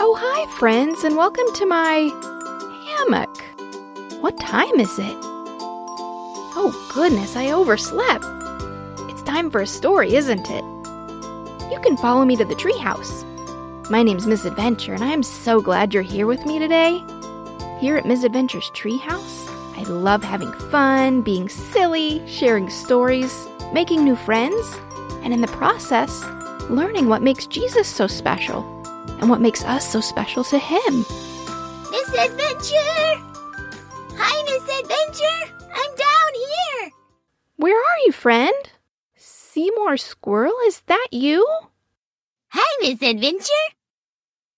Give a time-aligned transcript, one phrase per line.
[0.00, 2.08] Oh, hi, friends, and welcome to my
[2.86, 3.36] hammock.
[4.20, 5.16] What time is it?
[6.54, 8.24] Oh, goodness, I overslept.
[9.10, 10.62] It's time for a story, isn't it?
[11.72, 13.24] You can follow me to the treehouse.
[13.90, 17.02] My name's Miss Adventure, and I am so glad you're here with me today.
[17.80, 24.14] Here at Miss Adventure's treehouse, I love having fun, being silly, sharing stories, making new
[24.14, 24.78] friends,
[25.24, 26.24] and in the process,
[26.70, 28.77] learning what makes Jesus so special
[29.20, 31.04] and what makes us so special to Him.
[31.90, 33.20] Miss Adventure!
[34.16, 35.54] Hi, Miss Adventure!
[35.74, 36.90] I'm down here!
[37.56, 38.54] Where are you, friend?
[39.16, 41.46] Seymour Squirrel, is that you?
[42.48, 43.66] Hi, Miss Adventure!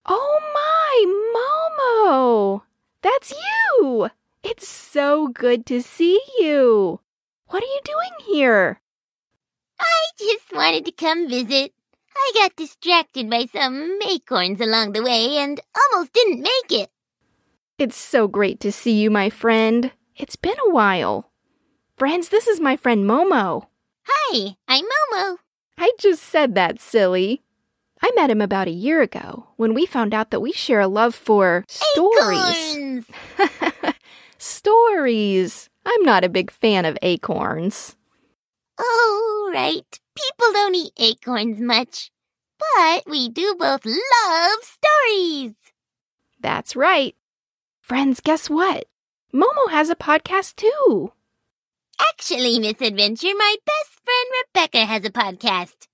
[0.07, 0.93] Oh my,
[1.35, 2.63] Momo!
[3.03, 4.11] That's you!
[4.43, 7.01] It's so good to see you.
[7.49, 8.81] What are you doing here?
[9.79, 11.73] I just wanted to come visit.
[12.17, 16.91] I got distracted by some acorns along the way and almost didn't make it.
[17.79, 19.91] It's so great to see you, my friend.
[20.17, 21.31] It's been a while.
[21.97, 23.67] Friends, this is my friend Momo.
[24.07, 25.37] Hi, I'm Momo.
[25.79, 27.43] I just said that, silly.
[28.03, 30.89] I met him about a year ago when we found out that we share a
[30.89, 32.77] love for stories.
[32.77, 33.07] Acorns!
[34.39, 35.69] stories.
[35.85, 37.97] I'm not a big fan of acorns.
[38.83, 40.01] Oh, right.
[40.15, 42.11] People don't eat acorns much.
[42.59, 45.53] But we do both love stories.
[46.41, 47.15] That's right.
[47.83, 48.87] Friends, guess what?
[49.35, 51.13] Momo has a podcast too.
[52.01, 55.89] Actually, Miss Adventure, my best friend Rebecca has a podcast.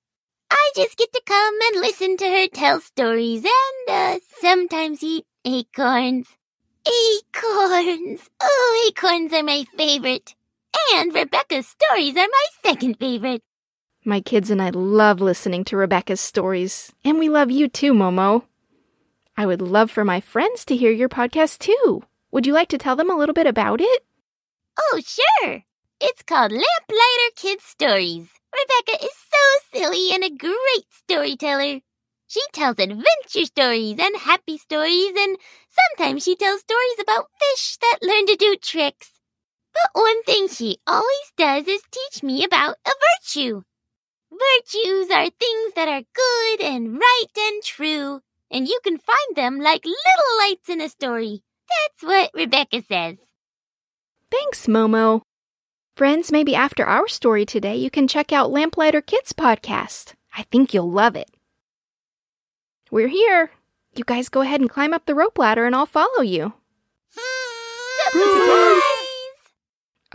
[0.48, 5.26] I just get to come and listen to her tell stories and uh, sometimes eat
[5.44, 6.28] acorns.
[6.86, 8.30] Acorns!
[8.40, 10.35] Oh, acorns are my favorite.
[10.94, 13.42] And Rebecca's stories are my second favorite.
[14.04, 18.44] My kids and I love listening to Rebecca's stories, and we love you too, Momo.
[19.36, 22.02] I would love for my friends to hear your podcast too.
[22.30, 24.04] Would you like to tell them a little bit about it?
[24.78, 25.64] Oh, sure.
[26.00, 28.28] It's called Lamplighter Kids Stories.
[28.54, 31.80] Rebecca is so silly and a great storyteller.
[32.28, 35.36] She tells adventure stories and happy stories, and
[35.68, 39.10] sometimes she tells stories about fish that learn to do tricks.
[39.76, 43.62] But one thing she always does is teach me about a virtue.
[44.30, 49.58] Virtues are things that are good and right and true, and you can find them
[49.58, 51.42] like little lights in a story.
[51.68, 53.18] That's what Rebecca says.
[54.30, 55.22] Thanks, Momo.
[55.94, 60.14] Friends, maybe after our story today, you can check out Lamplighter Kids podcast.
[60.36, 61.30] I think you'll love it.
[62.90, 63.50] We're here.
[63.94, 66.52] You guys go ahead and climb up the rope ladder and I'll follow you.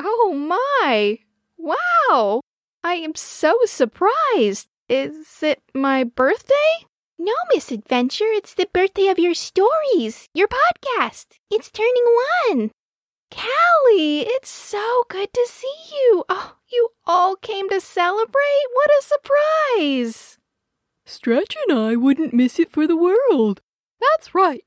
[0.03, 1.19] Oh my!
[1.57, 2.41] Wow!
[2.83, 4.67] I am so surprised.
[4.89, 6.85] Is it my birthday?
[7.19, 11.37] No, Miss Adventure, it's the birthday of your stories, your podcast.
[11.51, 12.05] It's turning
[12.49, 12.71] one.
[13.29, 16.23] Callie, it's so good to see you.
[16.27, 18.65] Oh, you all came to celebrate?
[18.73, 20.39] What a surprise!
[21.05, 23.61] Stretch and I wouldn't miss it for the world.
[23.99, 24.63] That's right.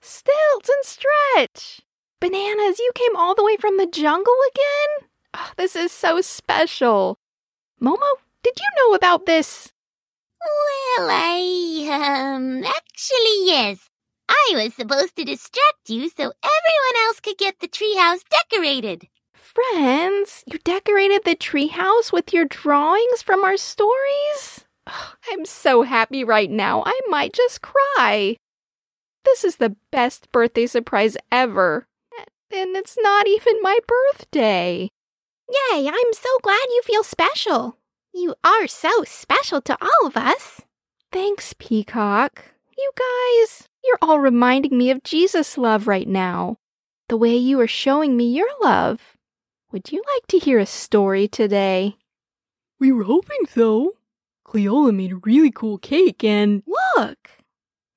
[0.00, 1.82] Stilts and Stretch.
[2.20, 5.08] Bananas, you came all the way from the jungle again?
[5.34, 7.18] Oh, this is so special.
[7.80, 7.98] Momo,
[8.42, 9.72] did you know about this?
[10.40, 13.88] Well, I, um, actually, yes.
[14.28, 19.08] I was supposed to distract you so everyone else could get the treehouse decorated.
[19.32, 24.64] Friends, you decorated the treehouse with your drawings from our stories?
[24.86, 28.36] Oh, I'm so happy right now, I might just cry.
[29.24, 31.86] This is the best birthday surprise ever.
[32.52, 34.88] And it's not even my birthday.
[35.48, 37.76] Yay, I'm so glad you feel special.
[38.14, 40.62] You are so special to all of us.
[41.12, 42.44] Thanks, Peacock.
[42.76, 46.56] You guys, you're all reminding me of Jesus' love right now.
[47.08, 49.16] The way you are showing me your love.
[49.72, 51.96] Would you like to hear a story today?
[52.80, 53.94] We were hoping so.
[54.46, 57.30] Cleola made a really cool cake and Look!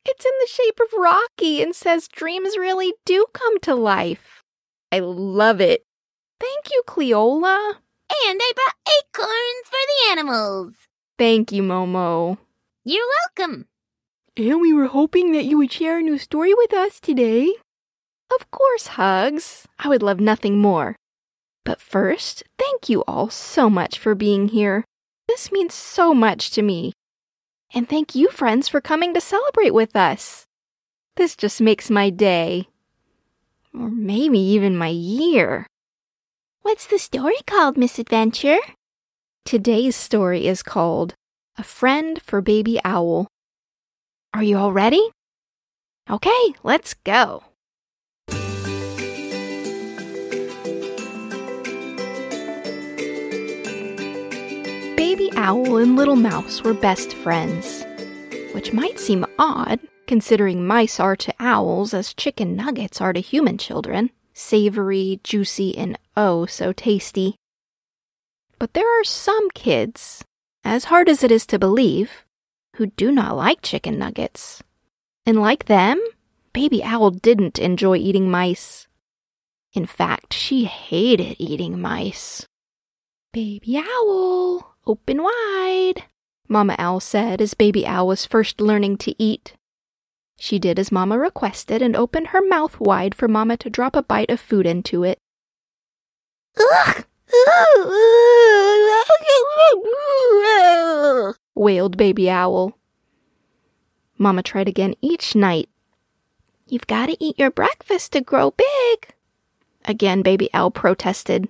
[0.06, 4.41] It's in the shape of Rocky and says dreams really do come to life.
[4.92, 5.84] I love it.
[6.40, 7.76] Thank you, Cleola.
[8.26, 10.74] And I brought acorns for the animals.
[11.18, 12.38] Thank you, Momo.
[12.84, 13.08] You're
[13.38, 13.68] welcome.
[14.38, 17.54] and we were hoping that you would share a new story with us today.
[18.34, 19.68] Of course, Hugs.
[19.78, 20.96] I would love nothing more.
[21.64, 24.84] But first, thank you all so much for being here.
[25.28, 26.94] This means so much to me.
[27.74, 30.46] And thank you, friends, for coming to celebrate with us.
[31.18, 32.68] This just makes my day.
[33.74, 35.66] Or maybe even my year.
[36.62, 38.60] What's the story called, Miss Adventure?
[39.46, 41.16] Today's story is called
[41.58, 43.28] A Friend for Baby Owl.
[44.34, 45.10] Are you all ready?
[46.10, 47.44] Okay, let's go.
[54.96, 57.86] Baby Owl and Little Mouse were best friends,
[58.54, 59.80] which might seem odd
[60.12, 65.98] considering mice are to owls as chicken nuggets are to human children savory, juicy, and
[66.18, 67.38] oh so tasty.
[68.60, 70.22] But there are some kids,
[70.66, 72.26] as hard as it is to believe,
[72.76, 74.62] who do not like chicken nuggets.
[75.26, 75.98] And like them,
[76.52, 78.90] Baby Owl didn't enjoy eating mice.
[79.72, 82.46] In fact, she hated eating mice.
[83.32, 86.04] Baby Owl, open wide,
[86.50, 89.54] Mama Owl said as Baby Owl was first learning to eat.
[90.44, 94.02] She did as Mama requested and opened her mouth wide for Mama to drop a
[94.02, 95.20] bite of food into it.
[96.60, 97.06] Ugh!
[101.54, 102.76] wailed Baby Owl.
[104.18, 105.70] Mama tried again each night.
[106.66, 109.14] You've got to eat your breakfast to grow big.
[109.86, 111.50] Again, Baby Owl protested.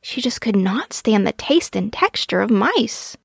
[0.00, 3.16] She just could not stand the taste and texture of mice.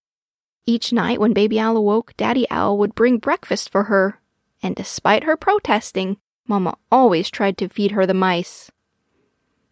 [0.66, 4.20] Each night when Baby Owl awoke, Daddy Owl would bring breakfast for her,
[4.64, 6.18] and despite her protesting,
[6.48, 8.72] Mama always tried to feed her the mice.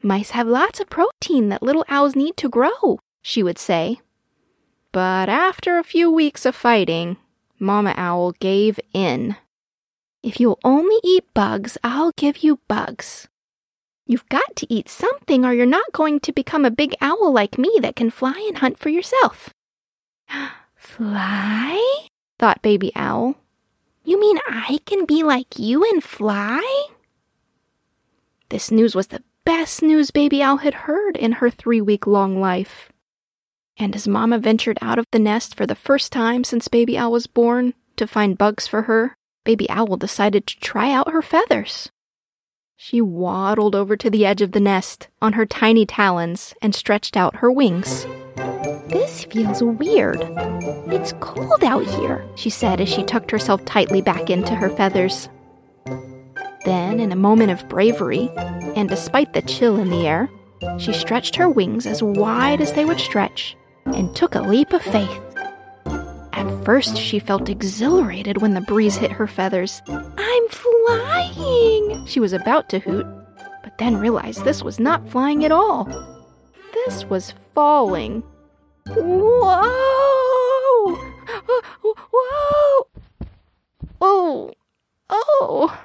[0.03, 4.01] Mice have lots of protein that little owls need to grow, she would say.
[4.91, 7.17] But after a few weeks of fighting,
[7.59, 9.37] Mama Owl gave in.
[10.21, 13.27] If you'll only eat bugs, I'll give you bugs.
[14.05, 17.57] You've got to eat something or you're not going to become a big owl like
[17.57, 19.53] me that can fly and hunt for yourself.
[20.75, 22.07] fly?
[22.39, 23.35] thought Baby Owl.
[24.03, 26.87] You mean I can be like you and fly?
[28.49, 32.39] This news was the best news Baby Owl had heard in her three week long
[32.39, 32.91] life.
[33.77, 37.11] And as Mama ventured out of the nest for the first time since Baby Owl
[37.11, 41.89] was born to find bugs for her, Baby Owl decided to try out her feathers.
[42.75, 47.15] She waddled over to the edge of the nest on her tiny talons and stretched
[47.15, 48.05] out her wings.
[48.91, 50.19] This feels weird.
[50.91, 55.29] It's cold out here, she said as she tucked herself tightly back into her feathers.
[56.65, 58.29] Then, in a moment of bravery,
[58.75, 60.29] and despite the chill in the air,
[60.77, 63.55] she stretched her wings as wide as they would stretch
[63.85, 65.21] and took a leap of faith.
[66.33, 69.81] At first, she felt exhilarated when the breeze hit her feathers.
[69.87, 72.05] I'm flying!
[72.05, 73.05] She was about to hoot,
[73.63, 75.85] but then realized this was not flying at all.
[76.73, 78.23] This was falling.
[78.87, 79.61] Whoa!
[81.83, 82.87] Whoa!
[83.99, 84.51] Oh!
[85.09, 85.81] Oh!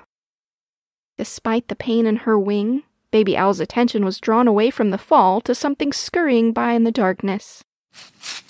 [1.18, 5.40] Despite the pain in her wing, Baby Owl's attention was drawn away from the fall
[5.42, 7.64] to something scurrying by in the darkness.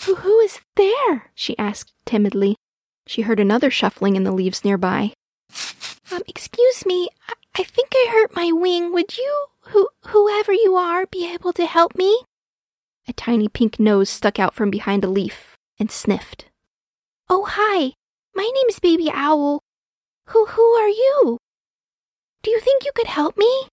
[0.05, 1.31] Who, who is there?
[1.35, 2.57] she asked timidly.
[3.07, 5.13] She heard another shuffling in the leaves nearby.
[6.11, 8.93] Um, excuse me, I, I think I hurt my wing.
[8.93, 12.23] Would you, who, whoever you are, be able to help me?
[13.09, 16.47] A tiny pink nose stuck out from behind a leaf and sniffed.
[17.29, 17.93] Oh, hi.
[18.35, 19.61] My name's Baby Owl.
[20.31, 21.39] Who, who are you?
[22.43, 23.69] Do you think you could help me?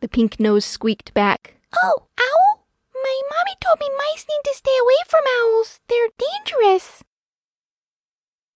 [0.00, 1.56] The pink nose squeaked back.
[1.82, 2.64] Oh, owl?
[2.94, 5.80] My mommy told me mice need to stay away from owls.
[5.88, 7.02] They're dangerous.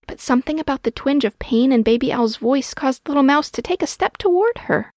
[0.06, 3.62] But something about the twinge of pain in Baby Owl's voice caused Little Mouse to
[3.62, 4.92] take a step toward her.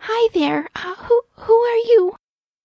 [0.00, 0.68] Hi there.
[0.74, 2.16] Uh, who who are you?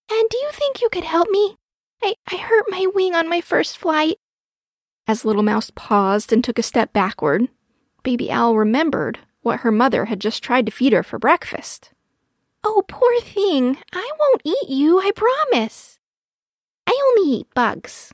[0.09, 1.57] And do you think you could help me?
[2.01, 4.17] I, I hurt my wing on my first flight.
[5.07, 7.47] As Little Mouse paused and took a step backward,
[8.03, 11.91] Baby Owl remembered what her mother had just tried to feed her for breakfast.
[12.63, 13.77] Oh, poor thing.
[13.93, 15.99] I won't eat you, I promise.
[16.85, 18.13] I only eat bugs.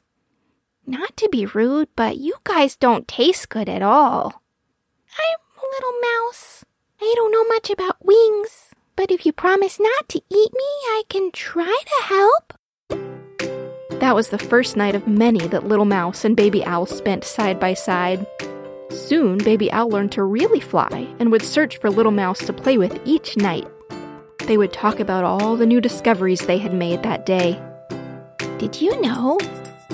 [0.86, 4.44] Not to be rude, but you guys don't taste good at all.
[5.18, 6.66] I'm a little mouse.
[7.02, 11.04] I don't know much about wings, but if you promise not to eat me, I
[11.10, 12.54] can try to help.
[14.00, 17.60] That was the first night of many that Little Mouse and Baby Owl spent side
[17.60, 18.26] by side.
[18.90, 22.78] Soon, Baby Owl learned to really fly and would search for Little Mouse to play
[22.78, 23.68] with each night.
[24.46, 27.62] They would talk about all the new discoveries they had made that day.
[28.58, 29.40] Did you know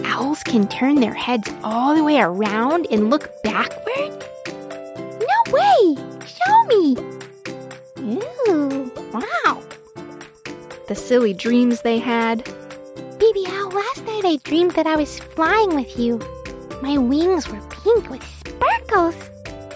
[0.03, 4.25] owls can turn their heads all the way around and look backward?
[5.19, 5.95] No way!
[6.25, 6.97] Show me!
[7.99, 9.63] Ooh, wow.
[10.87, 12.43] The silly dreams they had.
[13.19, 16.19] Baby Owl, last night I dreamed that I was flying with you.
[16.81, 19.15] My wings were pink with sparkles,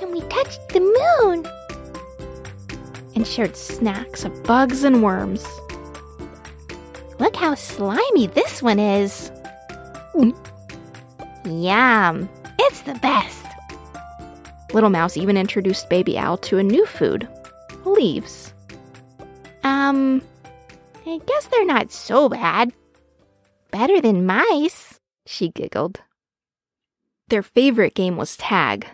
[0.01, 1.45] and we touched the moon.
[3.15, 5.45] And shared snacks of bugs and worms.
[7.19, 9.31] Look how slimy this one is.
[10.15, 10.35] Mm.
[11.45, 12.29] Yum.
[12.59, 13.45] It's the best.
[14.73, 17.27] Little Mouse even introduced Baby Owl to a new food
[17.85, 18.52] leaves.
[19.63, 20.21] Um,
[21.05, 22.73] I guess they're not so bad.
[23.71, 26.01] Better than mice, she giggled.
[27.29, 28.87] Their favorite game was tag.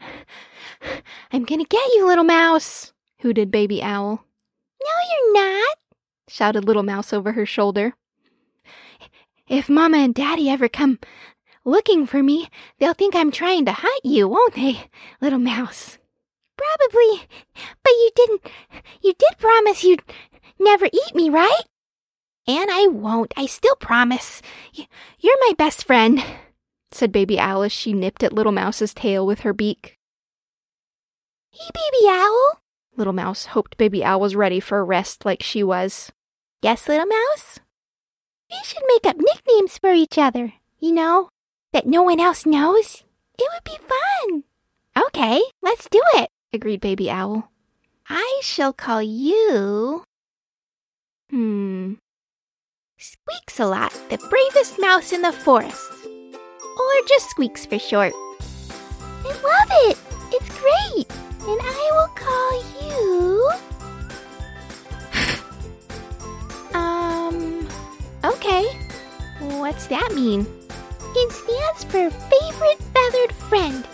[1.32, 4.24] I'm gonna get you, little mouse, hooted Baby Owl.
[4.82, 5.76] No, you're not,
[6.28, 7.94] shouted Little Mouse over her shoulder.
[9.48, 10.98] If Mama and Daddy ever come
[11.64, 14.88] looking for me, they'll think I'm trying to hunt you, won't they,
[15.20, 15.98] little mouse?
[16.56, 17.26] Probably.
[17.82, 18.50] But you didn't.
[19.02, 20.02] You did promise you'd
[20.58, 21.62] never eat me, right?
[22.46, 23.32] And I won't.
[23.36, 24.42] I still promise.
[24.72, 26.22] You're my best friend,
[26.92, 29.98] said Baby Owl as she nipped at Little Mouse's tail with her beak.
[31.50, 32.60] Hey, Baby Owl.
[32.96, 36.12] Little Mouse hoped Baby Owl was ready for a rest like she was.
[36.62, 37.60] Yes, Little Mouse?
[38.50, 41.28] We should make up nicknames for each other, you know,
[41.72, 43.04] that no one else knows.
[43.38, 44.44] It would be fun.
[44.96, 47.50] Okay, let's do it, agreed Baby Owl.
[48.08, 50.04] I shall call you.
[51.30, 51.94] Hmm.
[52.96, 55.90] Squeaks a lot, the bravest mouse in the forest.
[56.04, 58.12] Or just Squeaks for short.
[59.24, 59.98] I love it!
[60.32, 61.10] It's great!
[61.46, 63.50] And I will call you.
[66.78, 67.68] um.
[68.24, 68.64] Okay.
[69.58, 70.46] What's that mean?
[71.16, 73.86] It stands for Favorite Feathered Friend.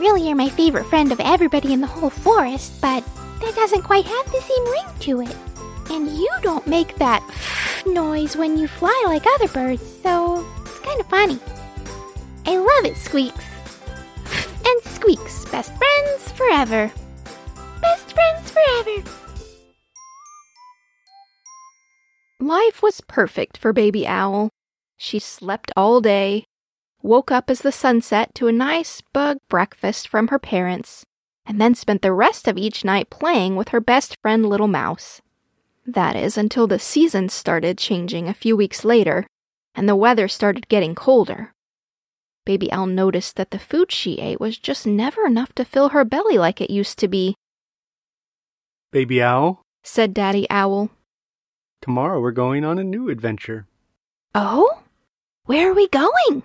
[0.00, 3.04] Really, you're my favorite friend of everybody in the whole forest, but
[3.42, 5.36] that doesn't quite have the same ring to it.
[5.90, 7.22] And you don't make that
[7.86, 11.38] noise when you fly like other birds, so it's kind of funny.
[12.46, 13.44] I love it, Squeaks.
[14.66, 16.90] And Squeaks, best friends forever.
[17.82, 19.04] Best friends forever.
[22.40, 24.48] Life was perfect for Baby Owl.
[24.96, 26.44] She slept all day,
[27.02, 31.04] woke up as the sun set to a nice bug breakfast from her parents,
[31.46, 35.20] and then spent the rest of each night playing with her best friend Little Mouse.
[35.86, 39.26] That is, until the seasons started changing a few weeks later,
[39.74, 41.52] and the weather started getting colder.
[42.44, 46.04] Baby Owl noticed that the food she ate was just never enough to fill her
[46.04, 47.34] belly like it used to be.
[48.90, 50.90] Baby Owl, said Daddy Owl.
[51.80, 53.66] Tomorrow we're going on a new adventure.
[54.34, 54.82] Oh?
[55.44, 56.42] Where are we going?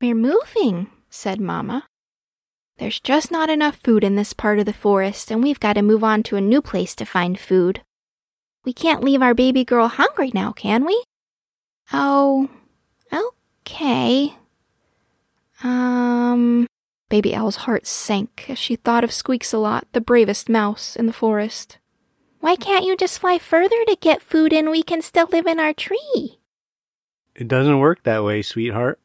[0.00, 1.86] We're moving, said Mamma.
[2.78, 5.82] There's just not enough food in this part of the forest, and we've got to
[5.82, 7.82] move on to a new place to find food.
[8.64, 11.04] We can't leave our baby girl hungry now, can we?
[11.92, 12.48] Oh,
[13.12, 14.36] okay.
[15.62, 16.66] Um,
[17.10, 21.04] Baby Owl's heart sank as she thought of Squeaks a lot, the bravest mouse in
[21.04, 21.76] the forest.
[22.38, 25.60] Why can't you just fly further to get food and we can still live in
[25.60, 26.38] our tree?
[27.34, 28.98] It doesn't work that way, sweetheart.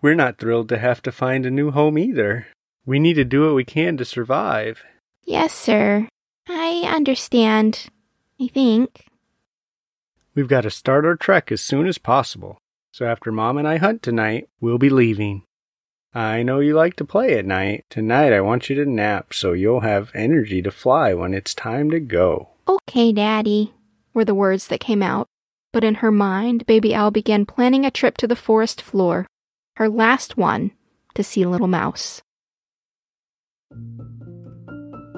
[0.00, 2.46] We're not thrilled to have to find a new home either.
[2.86, 4.84] We need to do what we can to survive.
[5.24, 6.08] Yes, sir.
[6.48, 7.88] I understand.
[8.40, 9.06] I think.
[10.34, 12.58] We've got to start our trek as soon as possible.
[12.92, 15.42] So after Mom and I hunt tonight, we'll be leaving.
[16.14, 17.84] I know you like to play at night.
[17.90, 21.90] Tonight I want you to nap so you'll have energy to fly when it's time
[21.90, 22.50] to go.
[22.68, 23.74] Okay, Daddy,
[24.14, 25.26] were the words that came out.
[25.72, 29.26] But in her mind, Baby Owl began planning a trip to the forest floor,
[29.78, 30.72] her last one,
[31.14, 32.20] to see Little Mouse.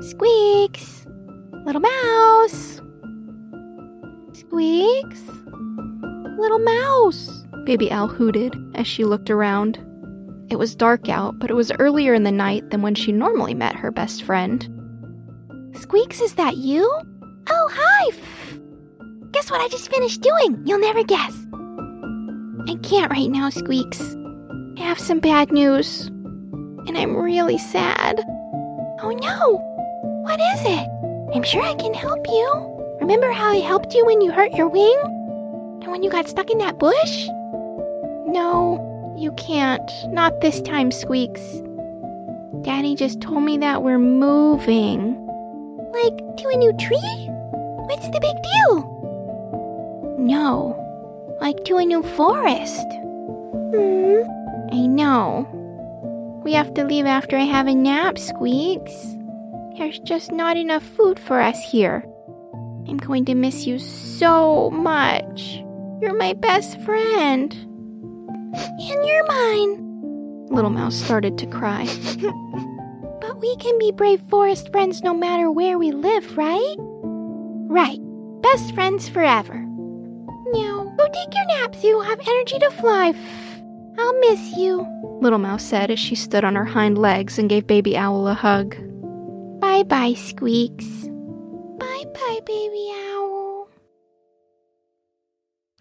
[0.02, 1.07] Squeaks!
[1.64, 2.83] Little Mouse!
[4.35, 5.23] Squeaks!
[6.38, 7.43] Little Mouse!
[7.64, 9.79] Baby Owl hooted as she looked around.
[10.50, 13.55] It was dark out, but it was earlier in the night than when she normally
[13.55, 14.69] met her best friend.
[15.73, 16.85] Squeaks, is that you?
[17.49, 18.11] Oh, hi!
[19.31, 20.62] Guess what I just finished doing?
[20.67, 21.47] You'll never guess.
[22.69, 24.17] I can't right now, Squeaks.
[24.81, 26.07] I have some bad news.
[26.07, 28.19] And I'm really sad.
[29.03, 29.59] Oh no!
[30.23, 30.89] What is it?
[31.37, 32.97] I'm sure I can help you.
[32.99, 34.99] Remember how I helped you when you hurt your wing?
[35.83, 37.27] And when you got stuck in that bush?
[38.27, 39.91] No, you can't.
[40.09, 41.61] Not this time, Squeaks.
[42.63, 45.15] Daddy just told me that we're moving.
[45.93, 47.27] Like to a new tree?
[47.87, 50.17] What's the big deal?
[50.19, 52.87] No, like to a new forest.
[53.75, 54.40] Hmm.
[54.73, 55.49] I know.
[56.45, 59.17] We have to leave after I have a nap, Squeaks.
[59.77, 62.05] There's just not enough food for us here.
[62.89, 65.62] I'm going to miss you so much.
[66.00, 67.53] You're my best friend.
[67.53, 70.47] And you're mine.
[70.50, 71.85] Little Mouse started to cry.
[73.21, 76.77] but we can be brave forest friends no matter where we live, right?
[76.79, 78.00] Right.
[78.43, 79.55] Best friends forever.
[80.53, 81.85] Now, go take your naps.
[81.85, 83.12] you'll have energy to fly.
[84.00, 84.87] I'll miss you,
[85.21, 88.35] Little Mouse said as she stood on her hind legs and gave Baby Owl a
[88.35, 88.75] hug.
[89.61, 90.87] Bye bye, Squeaks.
[91.78, 93.69] Bye bye, Baby Owl.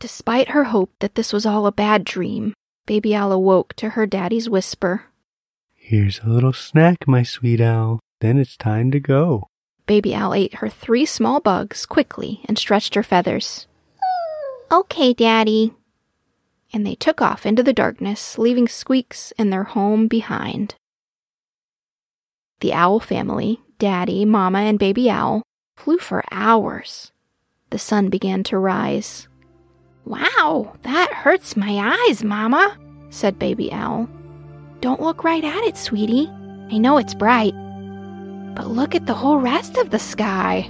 [0.02, 2.54] Despite her hope that this was all a bad dream,
[2.86, 5.06] Baby Owl awoke to her daddy's whisper.
[5.76, 8.00] Here's a little snack, my sweet owl.
[8.20, 9.48] Then it's time to go.
[9.86, 13.66] Baby Owl ate her three small bugs quickly and stretched her feathers.
[14.04, 14.82] Oh.
[14.82, 15.74] Okay, Daddy.
[16.72, 20.76] And they took off into the darkness, leaving Squeaks and their home behind.
[22.60, 25.42] The owl family, Daddy, Mama, and Baby Owl,
[25.78, 27.12] flew for hours.
[27.70, 29.28] The sun began to rise.
[30.06, 32.78] Wow, that hurts my eyes, Mama,
[33.10, 34.10] said Baby Owl.
[34.82, 36.30] Don't look right at it, sweetie.
[36.72, 37.54] I know it's bright.
[38.56, 40.70] But look at the whole rest of the sky.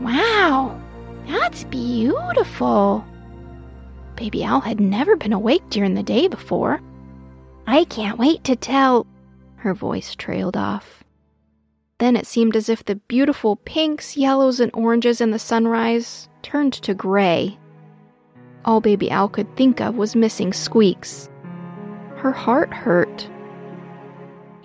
[0.00, 0.80] Wow,
[1.26, 3.04] that's beautiful.
[4.16, 6.80] Baby Owl had never been awake during the day before.
[7.66, 9.06] I can't wait to tell.
[9.56, 11.04] Her voice trailed off.
[11.98, 16.72] Then it seemed as if the beautiful pinks, yellows, and oranges in the sunrise turned
[16.74, 17.58] to gray.
[18.64, 21.28] All Baby Owl could think of was missing Squeaks.
[22.16, 23.28] Her heart hurt.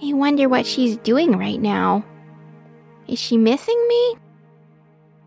[0.03, 2.03] I wonder what she's doing right now.
[3.07, 4.15] Is she missing me?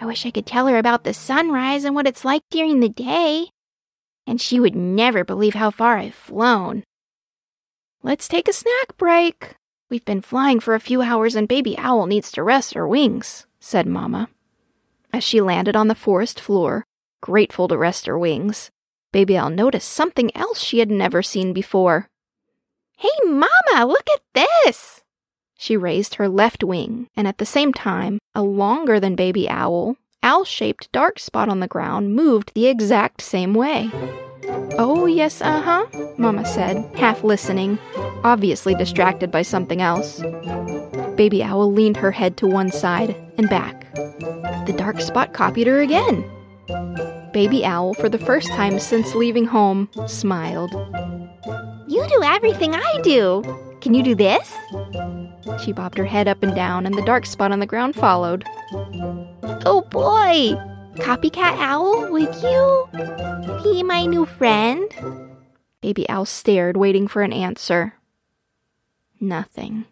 [0.00, 2.88] I wish I could tell her about the sunrise and what it's like during the
[2.88, 3.50] day.
[4.26, 6.84] And she would never believe how far I've flown.
[8.02, 9.54] Let's take a snack break.
[9.90, 13.46] We've been flying for a few hours and Baby Owl needs to rest her wings,
[13.60, 14.28] said Mamma.
[15.12, 16.84] As she landed on the forest floor,
[17.20, 18.70] grateful to rest her wings,
[19.12, 22.08] Baby Owl noticed something else she had never seen before.
[22.96, 25.02] Hey, Mama, look at this!
[25.56, 29.96] She raised her left wing, and at the same time, a longer than baby owl,
[30.24, 33.90] owl shaped dark spot on the ground moved the exact same way.
[34.76, 35.86] Oh, yes, uh huh,
[36.18, 37.78] Mama said, half listening,
[38.24, 40.20] obviously distracted by something else.
[41.14, 43.92] Baby Owl leaned her head to one side and back.
[43.94, 46.28] The dark spot copied her again.
[47.32, 50.72] Baby Owl, for the first time since leaving home, smiled.
[51.86, 53.42] You do everything I do.
[53.80, 54.52] Can you do this?
[55.62, 58.44] She bobbed her head up and down, and the dark spot on the ground followed.
[59.66, 60.54] Oh boy!
[61.02, 62.88] Copycat Owl, would you
[63.62, 64.90] be my new friend?
[65.80, 67.94] Baby Owl stared, waiting for an answer.
[69.20, 69.86] Nothing.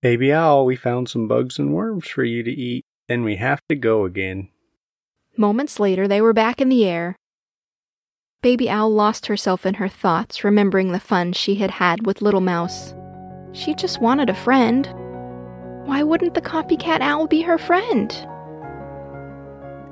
[0.00, 2.84] Baby owl, we found some bugs and worms for you to eat.
[3.08, 4.48] Then we have to go again.
[5.36, 7.16] Moments later, they were back in the air.
[8.42, 12.40] Baby Owl lost herself in her thoughts, remembering the fun she had had with Little
[12.40, 12.94] Mouse.
[13.52, 14.86] She just wanted a friend.
[15.88, 18.12] Why wouldn't the copycat owl be her friend?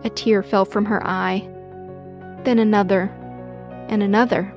[0.05, 1.49] A tear fell from her eye,
[2.45, 3.05] then another,
[3.89, 4.53] and another.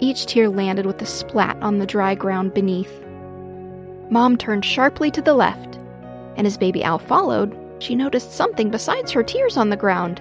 [0.00, 2.92] Each tear landed with a splat on the dry ground beneath.
[4.10, 5.76] Mom turned sharply to the left,
[6.36, 10.20] and as Baby Owl followed, she noticed something besides her tears on the ground.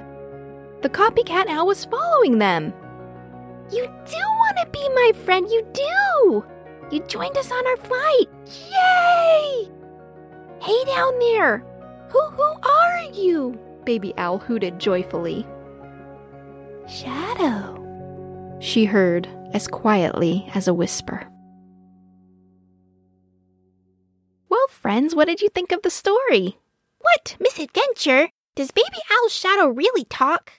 [0.83, 2.73] The copycat owl was following them.
[3.73, 6.45] You do want to be my friend, you do!
[6.91, 8.29] You joined us on our flight!
[8.71, 9.76] Yay!
[10.61, 11.59] Hey down there!
[12.09, 13.59] Who who are you?
[13.85, 15.45] Baby Owl hooted joyfully.
[16.87, 21.27] Shadow, she heard as quietly as a whisper.
[24.49, 26.57] Well, friends, what did you think of the story?
[26.99, 28.29] What, Miss Adventure?
[28.55, 30.53] Does Baby Owl's shadow really talk?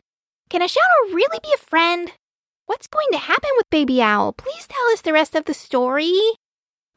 [0.48, 2.12] Can a shadow really be a friend?
[2.66, 4.32] What's going to happen with Baby Owl?
[4.34, 6.14] Please tell us the rest of the story.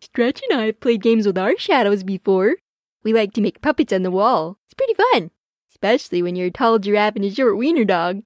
[0.01, 2.55] Stretch and I have played games with our shadows before.
[3.03, 4.57] We like to make puppets on the wall.
[4.65, 5.31] It's pretty fun,
[5.69, 8.23] especially when you're a tall giraffe and a short wiener dog.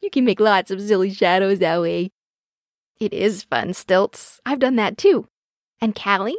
[0.00, 2.10] You can make lots of silly shadows that way.
[3.00, 4.40] It is fun, Stilts.
[4.44, 5.28] I've done that too.
[5.80, 6.36] And Callie,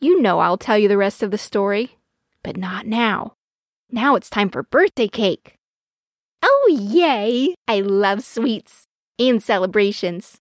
[0.00, 1.98] you know I'll tell you the rest of the story,
[2.42, 3.34] but not now.
[3.90, 5.56] Now it's time for birthday cake.
[6.42, 7.54] Oh, yay!
[7.66, 8.86] I love sweets
[9.18, 10.40] and celebrations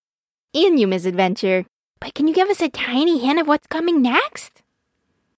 [0.54, 1.65] and you, Miss Adventure.
[2.00, 4.62] But can you give us a tiny hint of what's coming next?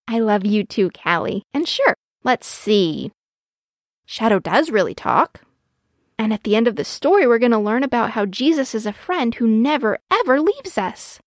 [0.07, 1.43] I love you too, Callie.
[1.53, 3.11] And sure, let's see.
[4.05, 5.41] Shadow does really talk.
[6.17, 8.85] And at the end of the story, we're going to learn about how Jesus is
[8.85, 11.19] a friend who never, ever leaves us.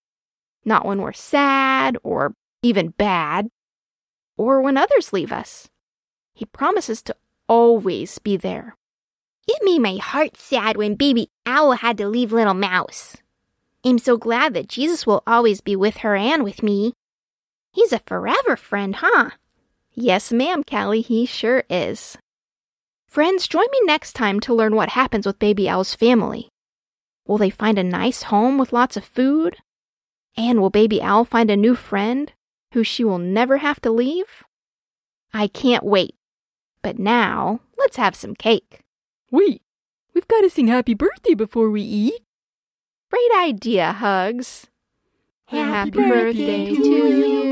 [0.64, 3.48] Not when we're sad or even bad,
[4.36, 5.68] or when others leave us.
[6.34, 7.16] He promises to
[7.48, 8.76] always be there.
[9.46, 13.16] It made my heart sad when baby owl had to leave little mouse.
[13.84, 16.92] I'm so glad that Jesus will always be with her and with me.
[17.72, 19.30] He's a forever friend, huh?
[19.94, 22.16] Yes, ma'am, Callie, he sure is.
[23.06, 26.48] Friends, join me next time to learn what happens with Baby Owl's family.
[27.26, 29.56] Will they find a nice home with lots of food?
[30.36, 32.32] And will Baby Owl find a new friend
[32.74, 34.44] who she will never have to leave?
[35.32, 36.14] I can't wait.
[36.80, 38.80] But now, let's have some cake.
[39.30, 39.62] Wait,
[40.14, 42.22] we've got to sing happy birthday before we eat.
[43.10, 44.68] Great idea, Hugs.
[45.46, 47.47] Happy birthday to you.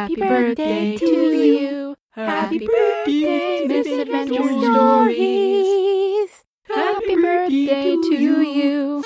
[0.00, 1.94] Happy birthday to you.
[2.12, 6.30] Happy birthday, Miss Adventure Stories.
[6.62, 9.04] Happy birthday to you.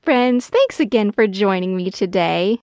[0.00, 2.60] Friends, thanks again for joining me today.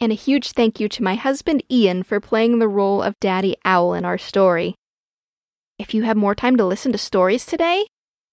[0.00, 3.54] And a huge thank you to my husband Ian for playing the role of Daddy
[3.66, 4.76] Owl in our story.
[5.78, 7.84] If you have more time to listen to stories today,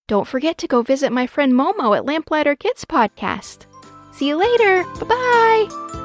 [0.07, 3.65] don't forget to go visit my friend Momo at Lamplighter Kids Podcast.
[4.13, 4.85] See you later.
[5.01, 6.04] Bye bye.